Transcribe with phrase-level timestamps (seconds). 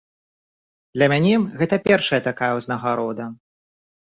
[0.95, 3.29] Для мяне гэта першая такая ўзнагарода.